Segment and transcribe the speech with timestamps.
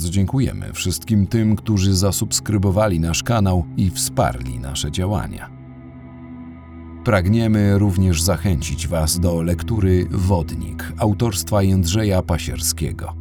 [0.00, 5.50] Bardzo dziękujemy wszystkim tym, którzy zasubskrybowali nasz kanał i wsparli nasze działania.
[7.04, 13.14] Pragniemy również zachęcić Was do lektury Wodnik autorstwa Jędrzeja Pasierskiego.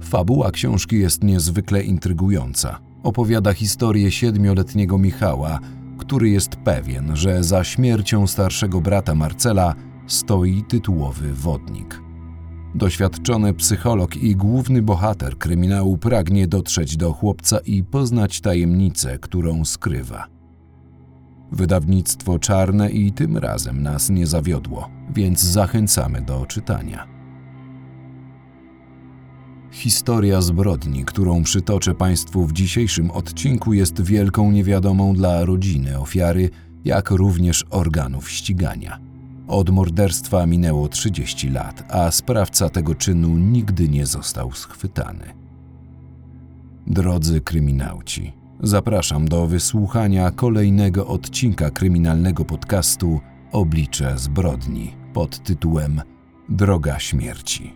[0.00, 2.78] Fabuła książki jest niezwykle intrygująca.
[3.02, 5.58] Opowiada historię siedmioletniego Michała,
[5.98, 9.74] który jest pewien, że za śmiercią starszego brata Marcela
[10.06, 12.09] stoi tytułowy wodnik.
[12.74, 20.26] Doświadczony psycholog i główny bohater kryminału pragnie dotrzeć do chłopca i poznać tajemnicę, którą skrywa.
[21.52, 27.06] Wydawnictwo czarne i tym razem nas nie zawiodło, więc zachęcamy do czytania.
[29.70, 36.50] Historia zbrodni, którą przytoczę Państwu w dzisiejszym odcinku, jest wielką niewiadomą dla rodziny ofiary,
[36.84, 39.09] jak również organów ścigania.
[39.50, 45.24] Od morderstwa minęło 30 lat, a sprawca tego czynu nigdy nie został schwytany.
[46.86, 53.20] Drodzy kryminauci, zapraszam do wysłuchania kolejnego odcinka kryminalnego podcastu
[53.52, 56.02] Oblicze zbrodni pod tytułem
[56.48, 57.72] Droga śmierci.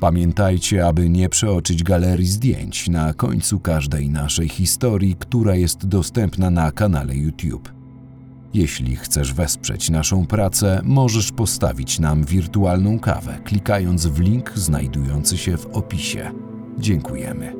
[0.00, 6.72] Pamiętajcie, aby nie przeoczyć galerii zdjęć na końcu każdej naszej historii, która jest dostępna na
[6.72, 7.75] kanale YouTube.
[8.56, 15.56] Jeśli chcesz wesprzeć naszą pracę, możesz postawić nam wirtualną kawę, klikając w link znajdujący się
[15.56, 16.30] w opisie.
[16.78, 17.52] Dziękujemy.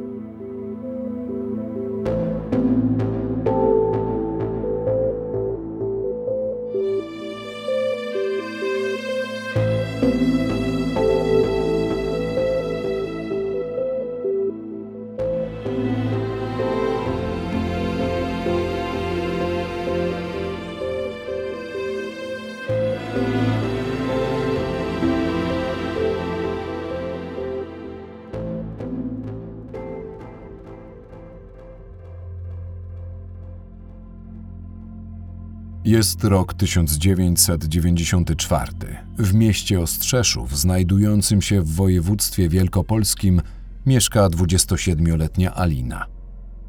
[35.97, 38.73] Jest rok 1994.
[39.19, 43.43] W mieście Ostrzeszów, znajdującym się w województwie wielkopolskim,
[43.87, 46.07] mieszka 27-letnia Alina.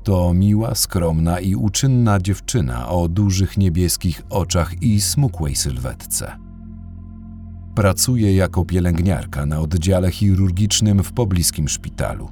[0.03, 6.37] To miła, skromna i uczynna dziewczyna o dużych niebieskich oczach i smukłej sylwetce.
[7.75, 12.29] Pracuje jako pielęgniarka na oddziale chirurgicznym w pobliskim szpitalu.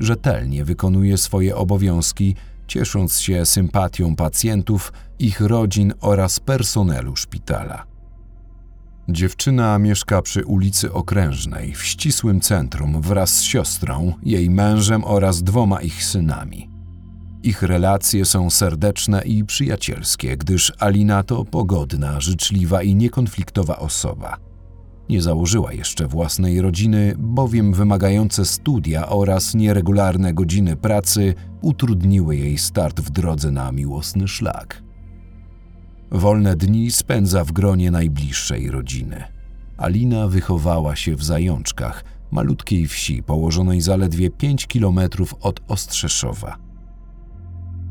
[0.00, 2.34] Rzetelnie wykonuje swoje obowiązki,
[2.68, 7.84] ciesząc się sympatią pacjentów, ich rodzin oraz personelu szpitala.
[9.08, 15.80] Dziewczyna mieszka przy ulicy Okrężnej w ścisłym centrum wraz z siostrą, jej mężem oraz dwoma
[15.80, 16.70] ich synami.
[17.42, 24.47] Ich relacje są serdeczne i przyjacielskie, gdyż Alina to pogodna, życzliwa i niekonfliktowa osoba.
[25.10, 33.00] Nie założyła jeszcze własnej rodziny, bowiem wymagające studia oraz nieregularne godziny pracy utrudniły jej start
[33.00, 34.82] w drodze na miłosny szlak.
[36.10, 39.24] Wolne dni spędza w gronie najbliższej rodziny.
[39.76, 46.56] Alina wychowała się w Zajączkach, malutkiej wsi położonej zaledwie 5 kilometrów od Ostrzeszowa.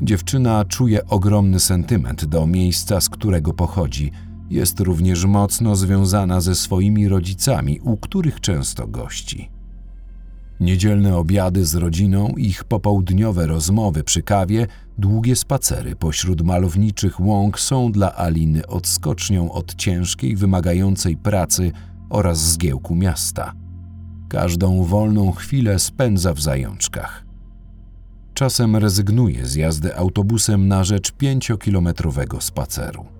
[0.02, 4.12] Dziewczyna czuje ogromny sentyment do miejsca, z którego pochodzi.
[4.50, 9.50] Jest również mocno związana ze swoimi rodzicami, u których często gości.
[10.60, 14.66] Niedzielne obiady z rodziną, ich popołudniowe rozmowy przy kawie,
[14.98, 21.72] długie spacery pośród malowniczych łąk są dla Aliny odskocznią od ciężkiej, wymagającej pracy
[22.10, 23.52] oraz zgiełku miasta.
[24.28, 27.24] Każdą wolną chwilę spędza w zajączkach.
[28.34, 33.17] Czasem rezygnuje z jazdy autobusem na rzecz pięciokilometrowego spaceru.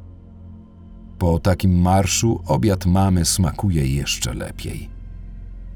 [1.19, 4.89] Po takim marszu obiad mamy smakuje jeszcze lepiej.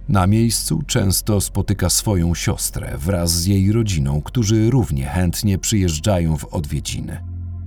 [0.09, 6.45] Na miejscu często spotyka swoją siostrę wraz z jej rodziną, którzy równie chętnie przyjeżdżają w
[6.45, 7.21] odwiedziny.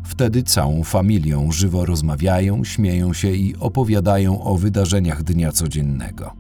[0.04, 6.34] Wtedy całą familią żywo rozmawiają, śmieją się i opowiadają o wydarzeniach dnia codziennego.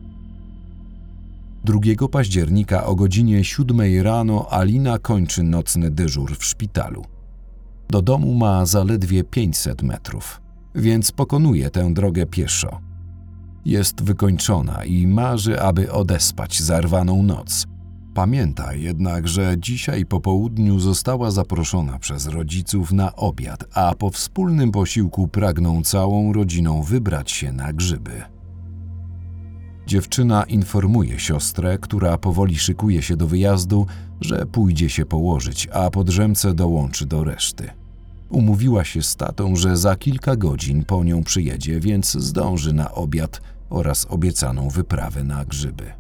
[1.63, 7.05] 2 października o godzinie 7 rano Alina kończy nocny dyżur w szpitalu.
[7.89, 10.41] Do domu ma zaledwie 500 metrów,
[10.75, 12.79] więc pokonuje tę drogę pieszo.
[13.65, 17.67] Jest wykończona i marzy, aby odespać zarwaną noc.
[18.13, 24.71] Pamięta jednak, że dzisiaj po południu została zaproszona przez rodziców na obiad, a po wspólnym
[24.71, 28.23] posiłku pragną całą rodziną wybrać się na grzyby.
[29.87, 33.85] Dziewczyna informuje siostrę, która powoli szykuje się do wyjazdu,
[34.21, 37.69] że pójdzie się położyć, a po drzemce dołączy do reszty.
[38.35, 43.41] Umówiła się z tatą, że za kilka godzin po nią przyjedzie, więc zdąży na obiad
[43.69, 45.91] oraz obiecaną wyprawę na grzyby.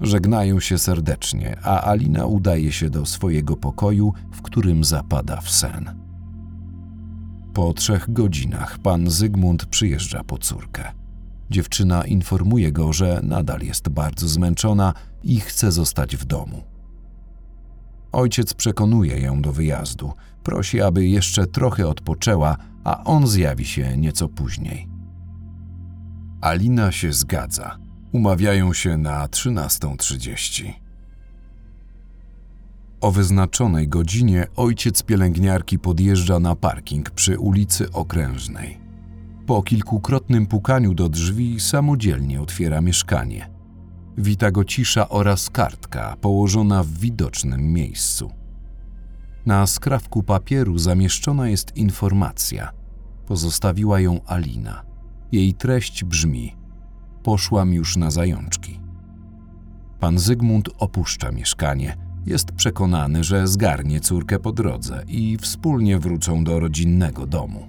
[0.00, 5.90] Żegnają się serdecznie, a Alina udaje się do swojego pokoju, w którym zapada w sen.
[7.54, 10.92] Po trzech godzinach pan Zygmunt przyjeżdża po córkę.
[11.50, 16.62] Dziewczyna informuje go, że nadal jest bardzo zmęczona i chce zostać w domu.
[18.12, 20.12] Ojciec przekonuje ją do wyjazdu,
[20.46, 24.88] prosi, aby jeszcze trochę odpoczęła, a on zjawi się nieco później.
[26.40, 27.78] Alina się zgadza.
[28.12, 30.72] Umawiają się na 13.30.
[33.00, 38.78] O wyznaczonej godzinie ojciec pielęgniarki podjeżdża na parking przy ulicy Okrężnej.
[39.46, 43.50] Po kilkukrotnym pukaniu do drzwi samodzielnie otwiera mieszkanie.
[44.18, 48.45] Wita go cisza oraz kartka położona w widocznym miejscu.
[49.46, 52.72] Na skrawku papieru zamieszczona jest informacja.
[53.26, 54.82] Pozostawiła ją Alina.
[55.32, 56.56] Jej treść brzmi:
[57.22, 58.80] Poszłam już na zajączki.
[60.00, 61.96] Pan Zygmunt opuszcza mieszkanie.
[62.26, 67.66] Jest przekonany, że zgarnie córkę po drodze i wspólnie wrócą do rodzinnego domu.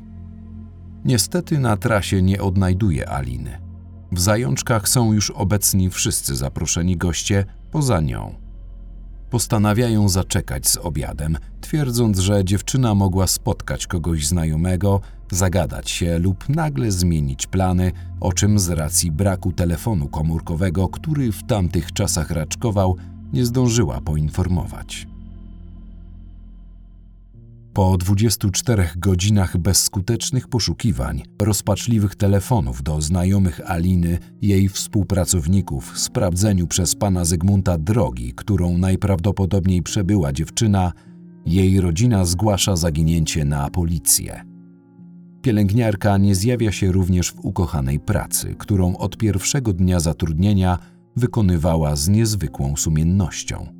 [1.06, 3.62] Niestety na trasie nie odnajduje Aliny.
[4.12, 8.46] W zajączkach są już obecni wszyscy zaproszeni goście poza nią.
[9.29, 15.01] Postanawiają zaczekać z obiadem, twierdząc, że dziewczyna mogła spotkać kogoś znajomego,
[15.31, 21.44] zagadać się lub nagle zmienić plany, o czym z racji braku telefonu komórkowego, który w
[21.44, 22.95] tamtych czasach raczkował,
[23.33, 25.07] nie zdążyła poinformować.
[27.77, 37.25] Po 24 godzinach bezskutecznych poszukiwań, rozpaczliwych telefonów do znajomych Aliny, jej współpracowników, sprawdzeniu przez pana
[37.25, 40.94] Zygmunta drogi, którą najprawdopodobniej przebyła dziewczyna,
[41.45, 44.44] jej rodzina zgłasza zaginięcie na policję.
[45.41, 50.79] Pielęgniarka nie zjawia się również w ukochanej pracy, którą od pierwszego dnia zatrudnienia
[51.15, 53.76] wykonywała z niezwykłą sumiennością.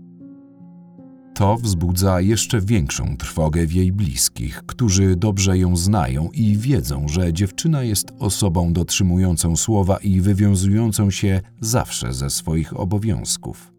[1.38, 7.34] To wzbudza jeszcze większą trwogę w jej bliskich, którzy dobrze ją znają i wiedzą, że
[7.34, 13.74] dziewczyna jest osobą dotrzymującą słowa i wywiązującą się zawsze ze swoich obowiązków.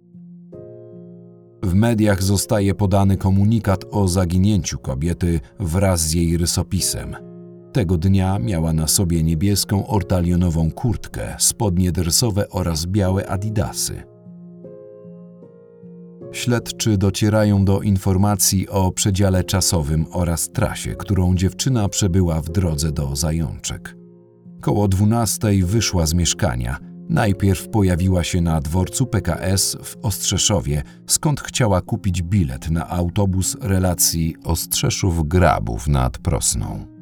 [1.62, 7.16] W mediach zostaje podany komunikat o zaginięciu kobiety wraz z jej rysopisem.
[7.72, 14.18] Tego dnia miała na sobie niebieską ortalionową kurtkę, spodnie dresowe oraz białe adidasy.
[16.33, 23.17] Śledczy docierają do informacji o przedziale czasowym oraz trasie, którą dziewczyna przebyła w drodze do
[23.17, 23.97] zajączek.
[24.61, 26.79] Koło dwunastej wyszła z mieszkania.
[27.09, 34.37] Najpierw pojawiła się na dworcu PKS w Ostrzeszowie, skąd chciała kupić bilet na autobus relacji
[34.45, 36.98] Ostrzeszów-Grabów nad Prosną.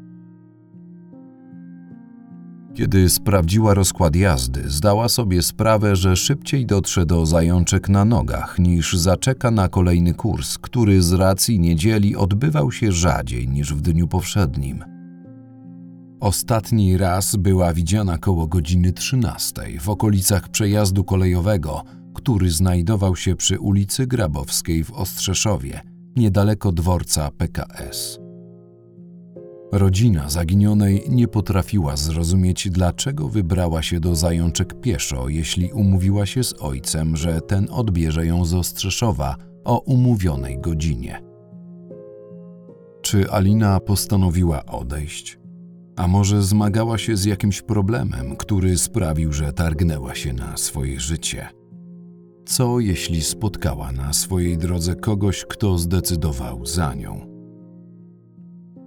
[2.77, 8.93] Kiedy sprawdziła rozkład jazdy, zdała sobie sprawę, że szybciej dotrze do zajączek na nogach niż
[8.93, 14.85] zaczeka na kolejny kurs, który z racji niedzieli odbywał się rzadziej niż w dniu powszednim.
[16.21, 21.83] Ostatni raz była widziana koło godziny 13 w okolicach przejazdu kolejowego,
[22.15, 25.81] który znajdował się przy ulicy Grabowskiej w Ostrzeszowie,
[26.17, 28.26] niedaleko dworca PKS.
[29.73, 36.55] Rodzina zaginionej nie potrafiła zrozumieć, dlaczego wybrała się do zajączek pieszo, jeśli umówiła się z
[36.61, 41.23] ojcem, że ten odbierze ją z Ostrzeszowa o umówionej godzinie.
[43.03, 45.39] Czy Alina postanowiła odejść?
[45.97, 51.49] A może zmagała się z jakimś problemem, który sprawił, że targnęła się na swoje życie?
[52.47, 57.36] Co jeśli spotkała na swojej drodze kogoś, kto zdecydował za nią?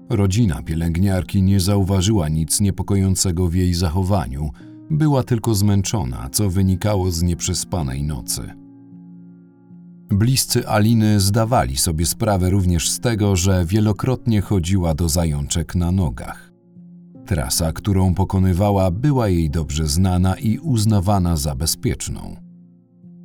[0.09, 4.49] Rodzina pielęgniarki nie zauważyła nic niepokojącego w jej zachowaniu,
[4.89, 8.53] była tylko zmęczona, co wynikało z nieprzespanej nocy.
[10.09, 16.51] Bliscy Aliny zdawali sobie sprawę również z tego, że wielokrotnie chodziła do zajączek na nogach.
[17.25, 22.35] Trasa, którą pokonywała, była jej dobrze znana i uznawana za bezpieczną.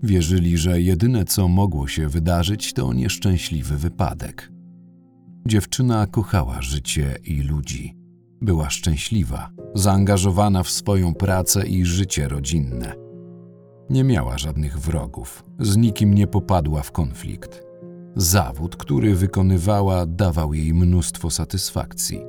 [0.02, 4.53] Wierzyli, że jedyne co mogło się wydarzyć to nieszczęśliwy wypadek.
[5.46, 7.94] Dziewczyna kochała życie i ludzi.
[8.40, 12.94] Była szczęśliwa, zaangażowana w swoją pracę i życie rodzinne.
[13.90, 17.62] Nie miała żadnych wrogów, z nikim nie popadła w konflikt.
[18.16, 22.20] Zawód, który wykonywała, dawał jej mnóstwo satysfakcji.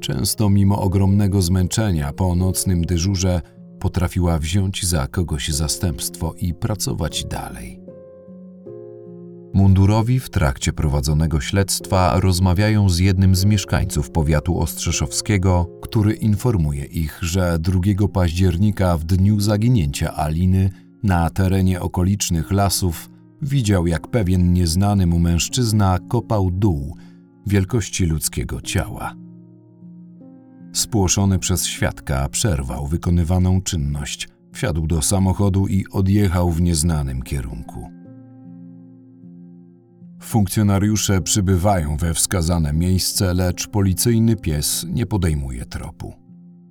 [0.00, 3.42] Często, mimo ogromnego zmęczenia po nocnym dyżurze,
[3.80, 7.85] potrafiła wziąć za kogoś zastępstwo i pracować dalej.
[9.56, 17.18] Mundurowi w trakcie prowadzonego śledztwa rozmawiają z jednym z mieszkańców powiatu ostrzeszowskiego, który informuje ich,
[17.22, 17.80] że 2
[18.12, 20.70] października w dniu zaginięcia Aliny
[21.02, 23.10] Na terenie okolicznych lasów
[23.42, 26.96] widział, jak pewien nieznany mu mężczyzna kopał dół
[27.46, 29.14] wielkości ludzkiego ciała.
[30.72, 37.95] Spłoszony przez świadka przerwał wykonywaną czynność, wsiadł do samochodu i odjechał w nieznanym kierunku.
[40.22, 46.14] Funkcjonariusze przybywają we wskazane miejsce, lecz policyjny pies nie podejmuje tropu.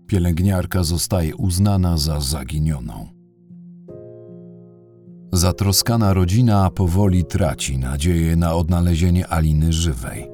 [0.08, 3.08] Pielęgniarka zostaje uznana za zaginioną.
[5.34, 10.32] Zatroskana rodzina powoli traci nadzieję na odnalezienie Aliny żywej.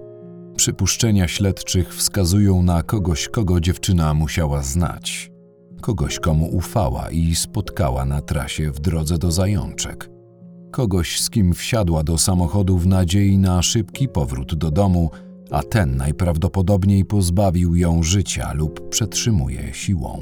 [0.55, 5.31] Przypuszczenia śledczych wskazują na kogoś, kogo dziewczyna musiała znać,
[5.81, 10.09] kogoś, komu ufała i spotkała na trasie w drodze do zajączek,
[10.71, 15.09] kogoś, z kim wsiadła do samochodu w nadziei na szybki powrót do domu,
[15.51, 20.21] a ten najprawdopodobniej pozbawił ją życia lub przetrzymuje siłą.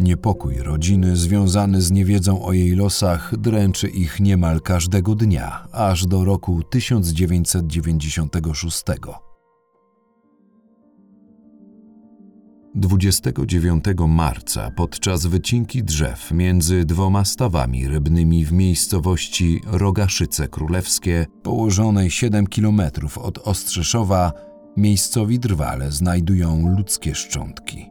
[0.00, 6.24] Niepokój rodziny związany z niewiedzą o jej losach dręczy ich niemal każdego dnia, aż do
[6.24, 8.84] roku 1996.
[12.78, 22.46] 29 marca podczas wycinki drzew między dwoma stawami rybnymi w miejscowości Rogaszyce Królewskie, położonej 7
[22.46, 22.80] km
[23.22, 24.32] od Ostrzeszowa,
[24.76, 27.90] miejscowi drwale znajdują ludzkie szczątki.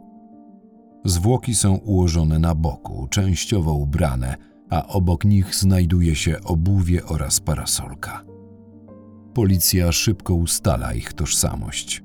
[1.06, 4.36] Zwłoki są ułożone na boku, częściowo ubrane,
[4.70, 8.24] a obok nich znajduje się obuwie oraz parasolka.
[9.34, 12.04] Policja szybko ustala ich tożsamość.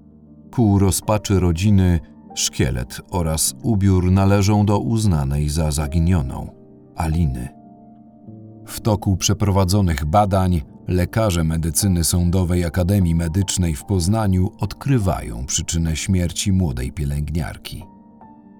[0.51, 2.01] Ku rozpaczy rodziny
[2.35, 6.51] szkielet oraz ubiór należą do uznanej za zaginioną
[6.97, 7.49] Aliny.
[8.67, 16.93] W toku przeprowadzonych badań lekarze medycyny sądowej Akademii Medycznej w Poznaniu odkrywają przyczynę śmierci młodej
[16.93, 17.85] pielęgniarki.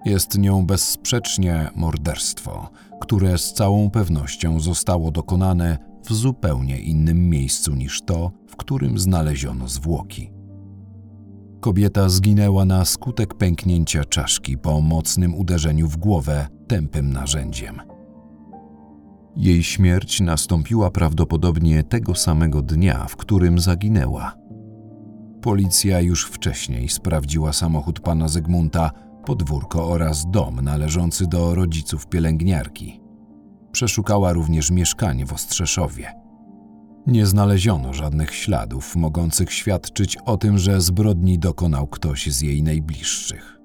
[0.05, 8.03] Jest nią bezsprzecznie morderstwo, które z całą pewnością zostało dokonane w zupełnie innym miejscu niż
[8.03, 10.42] to, w którym znaleziono zwłoki.
[11.63, 17.81] Kobieta zginęła na skutek pęknięcia czaszki po mocnym uderzeniu w głowę tępym narzędziem.
[19.37, 24.35] Jej śmierć nastąpiła prawdopodobnie tego samego dnia, w którym zaginęła.
[25.43, 28.91] Policja już wcześniej sprawdziła samochód pana Zygmunta,
[29.27, 33.01] podwórko oraz dom należący do rodziców pielęgniarki.
[33.73, 36.22] Przeszukała również mieszkanie w Ostrzeszowie.
[37.07, 43.59] Nie znaleziono żadnych śladów mogących świadczyć o tym, że zbrodni dokonał ktoś z jej najbliższych.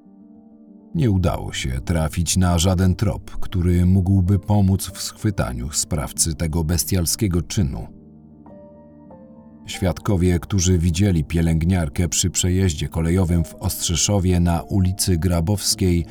[0.96, 7.41] Nie udało się trafić na żaden trop, który mógłby pomóc w schwytaniu sprawcy tego bestialskiego
[7.41, 7.88] czynu.
[9.65, 16.06] Świadkowie, którzy widzieli pielęgniarkę przy przejeździe kolejowym w Ostrzeszowie na ulicy Grabowskiej,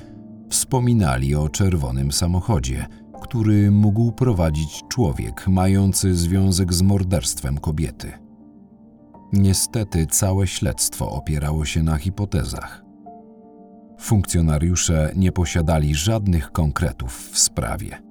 [0.51, 2.87] wspominali o czerwonym samochodzie,
[3.27, 8.13] który mógł prowadzić człowiek mający związek z morderstwem kobiety.
[9.33, 12.85] Niestety całe śledztwo opierało się na hipotezach.
[14.01, 18.03] Funkcjonariusze nie posiadali żadnych konkretów w sprawie.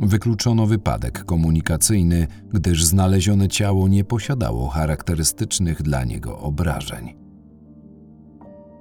[0.00, 7.17] Wykluczono wypadek komunikacyjny, gdyż znalezione ciało nie posiadało charakterystycznych dla niego obrażeń.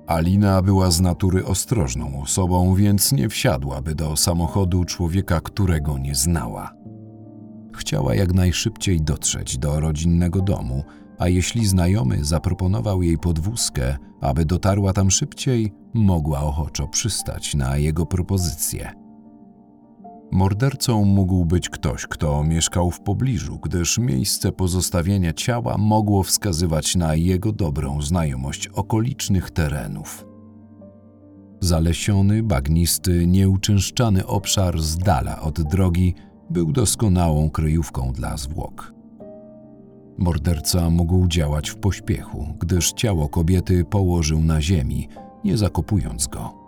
[0.07, 6.73] Alina była z natury ostrożną osobą, więc nie wsiadłaby do samochodu człowieka, którego nie znała.
[7.75, 10.83] Chciała jak najszybciej dotrzeć do rodzinnego domu,
[11.19, 18.05] a jeśli znajomy zaproponował jej podwózkę, aby dotarła tam szybciej, mogła ochoczo przystać na jego
[18.05, 19.06] propozycję.
[20.31, 27.15] Mordercą mógł być ktoś, kto mieszkał w pobliżu, gdyż miejsce pozostawienia ciała mogło wskazywać na
[27.15, 30.25] jego dobrą znajomość okolicznych terenów.
[31.59, 36.15] Zalesiony, bagnisty, nieuczęszczany obszar z dala od drogi
[36.49, 38.93] był doskonałą kryjówką dla zwłok.
[40.17, 45.07] Morderca mógł działać w pośpiechu, gdyż ciało kobiety położył na ziemi,
[45.43, 46.66] nie zakopując go.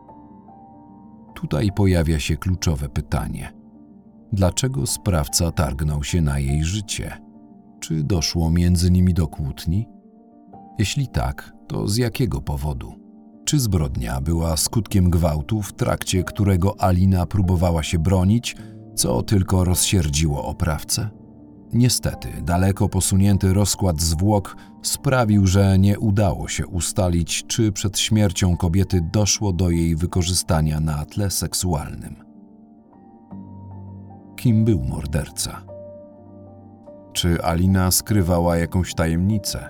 [1.42, 3.54] Tutaj pojawia się kluczowe pytanie:
[4.34, 7.18] dlaczego sprawca targnął się na jej życie?
[7.80, 9.88] Czy doszło między nimi do kłótni?
[10.80, 12.94] Jeśli tak, to z jakiego powodu?
[13.46, 18.56] Czy zbrodnia była skutkiem gwałtu, w trakcie którego Alina próbowała się bronić,
[18.96, 21.10] co tylko rozsierdziło oprawcę?
[21.74, 29.02] Niestety, daleko posunięty rozkład zwłok sprawił, że nie udało się ustalić, czy przed śmiercią kobiety
[29.14, 32.16] doszło do jej wykorzystania na tle seksualnym.
[34.36, 35.62] Kim był morderca?
[37.14, 39.70] Czy Alina skrywała jakąś tajemnicę?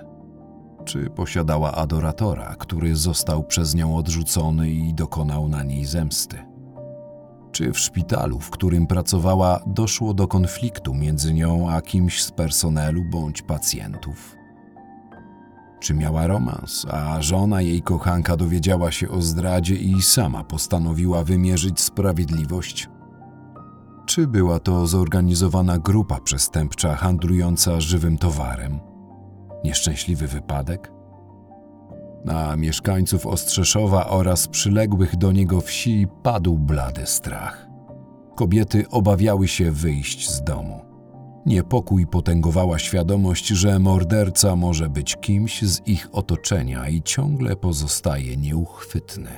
[0.84, 6.49] Czy posiadała adoratora, który został przez nią odrzucony i dokonał na niej zemsty?
[7.52, 13.04] Czy w szpitalu, w którym pracowała, doszło do konfliktu między nią a kimś z personelu
[13.04, 14.36] bądź pacjentów?
[15.80, 21.80] Czy miała romans, a żona jej kochanka dowiedziała się o zdradzie i sama postanowiła wymierzyć
[21.80, 22.88] sprawiedliwość?
[24.06, 28.80] Czy była to zorganizowana grupa przestępcza handlująca żywym towarem?
[29.64, 30.99] Nieszczęśliwy wypadek?
[32.24, 37.68] Na mieszkańców Ostrzeszowa oraz przyległych do niego wsi padł blady strach.
[38.36, 40.80] Kobiety obawiały się wyjść z domu.
[41.46, 49.30] Niepokój potęgowała świadomość, że morderca może być kimś z ich otoczenia i ciągle pozostaje nieuchwytny.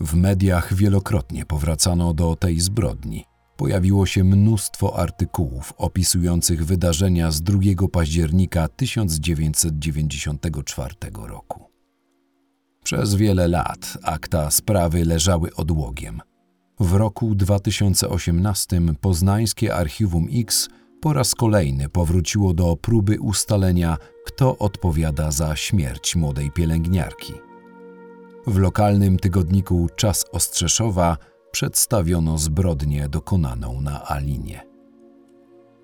[0.00, 3.29] W mediach wielokrotnie powracano do tej zbrodni.
[3.60, 7.58] Pojawiło się mnóstwo artykułów opisujących wydarzenia z 2
[7.92, 11.64] października 1994 roku.
[12.84, 16.20] Przez wiele lat akta sprawy leżały odłogiem.
[16.80, 20.68] W roku 2018 poznańskie Archiwum X
[21.00, 27.32] po raz kolejny powróciło do próby ustalenia, kto odpowiada za śmierć młodej pielęgniarki.
[28.46, 31.16] W lokalnym tygodniku Czas Ostrzeszowa
[31.52, 34.66] przedstawiono zbrodnię dokonaną na Alinie.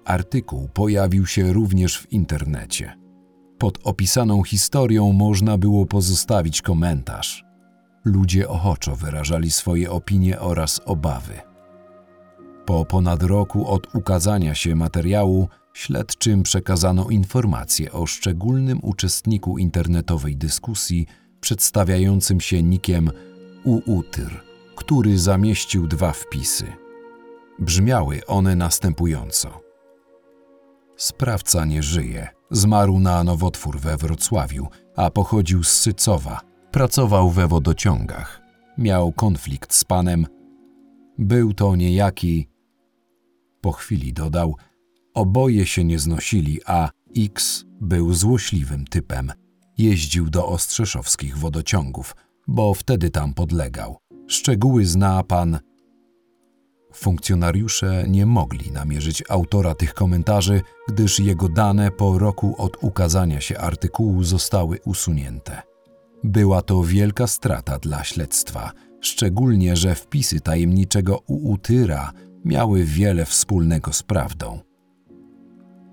[0.04, 2.92] Artykuł pojawił się również w internecie.
[3.58, 7.44] Pod opisaną historią można było pozostawić komentarz.
[8.04, 11.35] Ludzie ochoczo wyrażali swoje opinie oraz obawy.
[12.66, 21.06] Po ponad roku od ukazania się materiału, śledczym przekazano informacje o szczególnym uczestniku internetowej dyskusji
[21.40, 23.11] przedstawiającym się nikiem
[23.64, 24.45] Uutyr,
[24.76, 26.72] który zamieścił dwa wpisy.
[27.58, 29.60] Brzmiały one następująco.
[30.96, 32.28] Sprawca nie żyje.
[32.50, 36.40] Zmarł na nowotwór we Wrocławiu, a pochodził z Sycowa.
[36.70, 38.40] Pracował we wodociągach.
[38.78, 40.26] Miał konflikt z panem.
[41.18, 42.48] Był to niejaki.
[43.60, 44.56] Po chwili dodał:
[45.14, 49.32] Oboje się nie znosili, a X był złośliwym typem.
[49.78, 52.16] Jeździł do ostrzeszowskich wodociągów,
[52.48, 53.96] bo wtedy tam podlegał.
[54.26, 55.58] Szczegóły zna pan
[56.94, 63.58] Funkcjonariusze nie mogli namierzyć autora tych komentarzy, gdyż jego dane po roku od ukazania się
[63.58, 65.62] artykułu zostały usunięte.
[66.24, 72.12] Była to wielka strata dla śledztwa, szczególnie że wpisy tajemniczego Uutyra
[72.44, 74.60] miały wiele wspólnego z prawdą.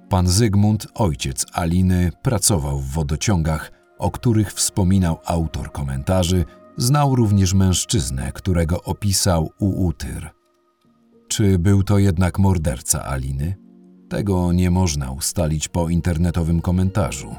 [0.10, 6.46] Pan Zygmunt, ojciec Aliny, pracował w wodociągach, o których wspominał autor komentarzy,
[6.78, 10.30] znał również mężczyznę, którego opisał Uutyr.
[11.28, 13.56] Czy był to jednak morderca Aliny?
[14.10, 17.36] Tego nie można ustalić po internetowym komentarzu.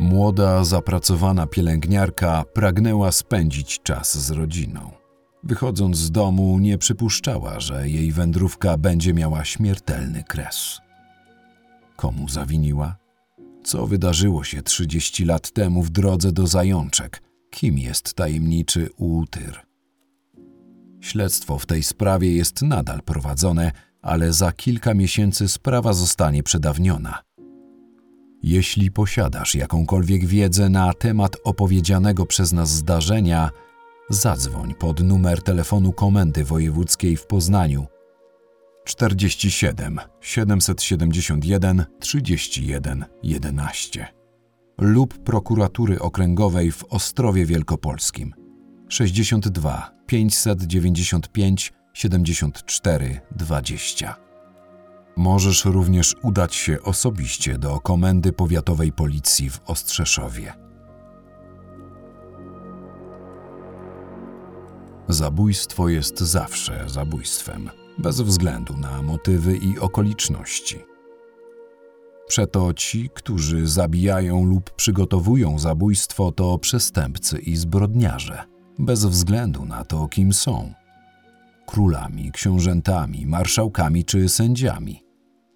[0.00, 4.90] Młoda, zapracowana pielęgniarka pragnęła spędzić czas z rodziną.
[5.44, 10.78] Wychodząc z domu, nie przypuszczała, że jej wędrówka będzie miała śmiertelny kres.
[11.96, 12.96] Komu zawiniła?
[13.66, 17.22] Co wydarzyło się 30 lat temu w drodze do zajączek?
[17.50, 19.60] Kim jest tajemniczy Uutyr?
[21.00, 27.22] Śledztwo w tej sprawie jest nadal prowadzone, ale za kilka miesięcy sprawa zostanie przedawniona.
[28.42, 33.50] Jeśli posiadasz jakąkolwiek wiedzę na temat opowiedzianego przez nas zdarzenia,
[34.10, 37.86] zadzwoń pod numer telefonu Komendy Wojewódzkiej w Poznaniu
[38.86, 44.08] 47 771 31 11
[44.78, 48.34] lub prokuratury okręgowej w Ostrowie Wielkopolskim
[48.88, 54.16] 62 595 74 20.
[55.16, 60.52] Możesz również udać się osobiście do Komendy Powiatowej Policji w Ostrzeszowie.
[65.08, 70.84] Zabójstwo jest zawsze zabójstwem, bez względu na motywy i okoliczności.
[72.28, 78.44] Przeto ci, którzy zabijają lub przygotowują zabójstwo, to przestępcy i zbrodniarze–
[78.78, 80.72] bez względu na to, kim są
[81.66, 85.04] królami, książętami, marszałkami czy sędziami.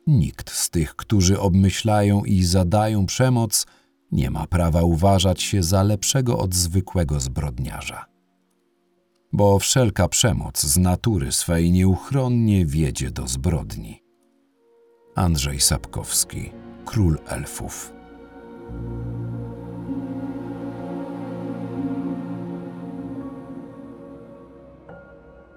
[0.06, 3.66] Nikt z tych, którzy obmyślają i zadają przemoc,
[4.12, 8.04] nie ma prawa uważać się za lepszego od zwykłego zbrodniarza.
[9.32, 14.02] Bo wszelka przemoc z natury swej nieuchronnie wiedzie do zbrodni.
[15.14, 16.50] Andrzej Sapkowski,
[16.84, 17.92] król elfów.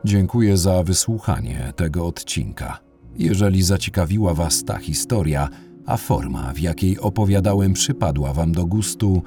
[0.05, 2.79] Dziękuję za wysłuchanie tego odcinka.
[3.15, 5.49] Jeżeli zaciekawiła Was ta historia,
[5.85, 9.23] a forma, w jakiej opowiadałem, przypadła Wam do gustu,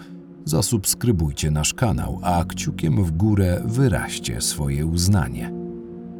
[0.47, 5.53] zasubskrybujcie nasz kanał, a kciukiem w górę wyraźcie swoje uznanie.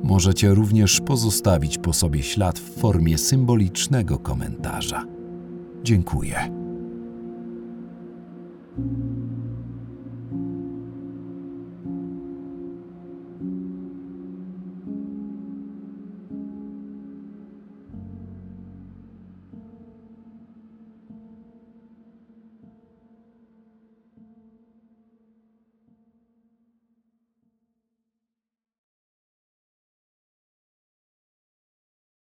[0.03, 5.05] Możecie również pozostawić po sobie ślad w formie symbolicznego komentarza.
[5.85, 6.51] Dziękuję.